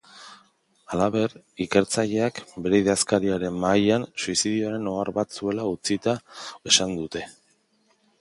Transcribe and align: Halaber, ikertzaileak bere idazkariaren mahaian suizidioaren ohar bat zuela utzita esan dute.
Halaber, 0.93 1.33
ikertzaileak 1.65 2.39
bere 2.67 2.79
idazkariaren 2.83 3.59
mahaian 3.65 4.07
suizidioaren 4.23 4.89
ohar 4.93 5.13
bat 5.19 5.37
zuela 5.41 5.67
utzita 5.75 6.15
esan 6.73 6.97
dute. 7.03 7.23